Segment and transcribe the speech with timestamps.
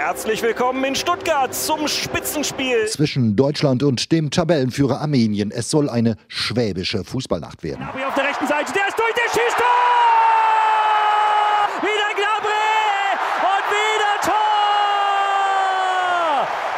[0.00, 2.86] Herzlich willkommen in Stuttgart zum Spitzenspiel.
[2.86, 5.50] Zwischen Deutschland und dem Tabellenführer Armenien.
[5.50, 7.80] Es soll eine schwäbische Fußballnacht werden.
[7.80, 9.66] Gnabry auf der rechten Seite, der ist durch, der schießt Tor!
[11.82, 12.78] Wieder Gnabry
[13.42, 14.36] und wieder Tor!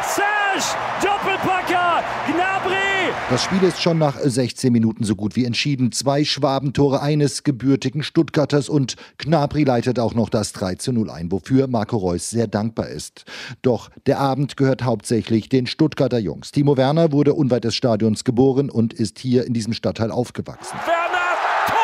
[0.01, 0.65] Serge
[1.03, 1.80] Doppelpacker,
[2.27, 5.91] Gnabry Das Spiel ist schon nach 16 Minuten so gut wie entschieden.
[5.91, 11.31] Zwei Schwabentore eines gebürtigen Stuttgarters und Gnabry leitet auch noch das 3 zu 0 ein,
[11.31, 13.25] wofür Marco Reus sehr dankbar ist.
[13.61, 16.51] Doch der Abend gehört hauptsächlich den Stuttgarter Jungs.
[16.51, 20.77] Timo Werner wurde unweit des Stadions geboren und ist hier in diesem Stadtteil aufgewachsen.
[20.85, 21.37] Werner,
[21.67, 21.77] Tor!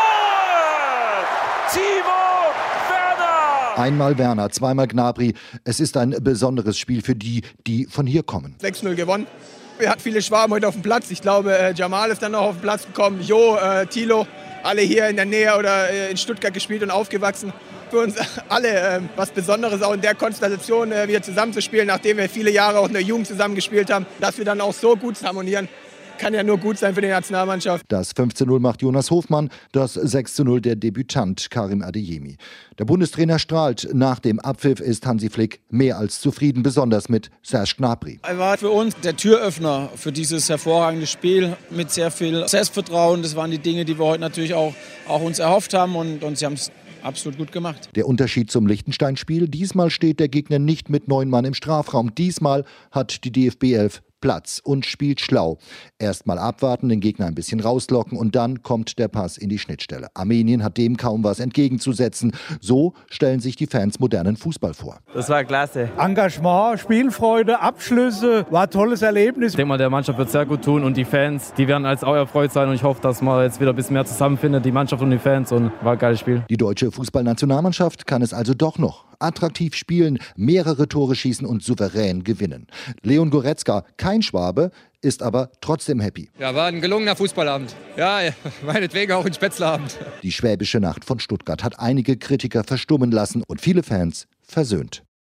[1.71, 2.53] Timo
[2.89, 3.77] Werner!
[3.77, 5.33] Einmal Werner, zweimal Gnabry.
[5.63, 8.55] Es ist ein besonderes Spiel für die, die von hier kommen.
[8.61, 9.27] 6-0 gewonnen.
[9.79, 11.11] Wir hatten viele Schwaben heute auf dem Platz.
[11.11, 13.21] Ich glaube, äh, Jamal ist dann noch auf den Platz gekommen.
[13.21, 14.25] Jo, äh, Thilo,
[14.63, 17.53] alle hier in der Nähe oder äh, in Stuttgart gespielt und aufgewachsen.
[17.91, 18.15] Für uns
[18.49, 22.87] alle äh, was Besonderes, auch in der Konstellation wieder zusammenzuspielen, nachdem wir viele Jahre auch
[22.87, 24.07] in der Jugend zusammengespielt haben.
[24.19, 25.69] Dass wir dann auch so gut harmonieren,
[26.17, 27.85] kann ja nur gut sein für die Nationalmannschaft.
[27.89, 32.37] Das 15-0 macht Jonas Hofmann, das 6-0 der Debütant Karim Adeyemi.
[32.79, 33.89] Der Bundestrainer strahlt.
[33.93, 38.19] Nach dem Abpfiff ist Hansi Flick mehr als zufrieden, besonders mit Serge Gnabry.
[38.23, 43.21] Er war für uns der Türöffner für dieses hervorragende Spiel mit sehr viel Selbstvertrauen.
[43.21, 44.73] Das waren die Dinge, die wir heute natürlich auch,
[45.07, 46.71] auch uns erhofft haben und, und sie haben es
[47.03, 47.89] absolut gut gemacht.
[47.95, 52.13] Der Unterschied zum Liechtenstein-Spiel, diesmal steht der Gegner nicht mit neun Mann im Strafraum.
[52.15, 55.57] Diesmal hat die DFB 11 Platz und spielt schlau.
[55.99, 60.07] Erstmal abwarten, den Gegner ein bisschen rauslocken und dann kommt der Pass in die Schnittstelle.
[60.13, 62.31] Armenien hat dem kaum was entgegenzusetzen.
[62.59, 64.99] So stellen sich die Fans modernen Fußball vor.
[65.13, 65.89] Das war klasse.
[65.97, 69.53] Engagement, Spielfreude, Abschlüsse, war ein tolles Erlebnis.
[69.53, 72.03] Ich denke mal, der Mannschaft wird sehr gut tun und die Fans, die werden als
[72.03, 74.71] auch erfreut sein und ich hoffe, dass man jetzt wieder ein bisschen mehr zusammenfindet, die
[74.71, 76.43] Mannschaft und die Fans und war ein geiles Spiel.
[76.49, 79.06] Die deutsche Fußballnationalmannschaft kann es also doch noch.
[79.19, 82.67] Attraktiv spielen, mehrere Tore schießen und souverän gewinnen.
[83.01, 84.71] Leon Goretzka, kein Schwabe,
[85.01, 86.29] ist aber trotzdem happy.
[86.39, 87.75] Ja, war ein gelungener Fußballabend.
[87.95, 88.19] Ja,
[88.65, 89.97] meinetwegen auch ein Spätzleabend.
[90.23, 95.03] Die schwäbische Nacht von Stuttgart hat einige Kritiker verstummen lassen und viele Fans versöhnt.